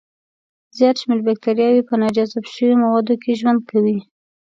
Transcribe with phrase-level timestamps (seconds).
[0.77, 3.97] زیات شمېر بکتریاوي په ناجذب شوو موادو کې ژوند کوي.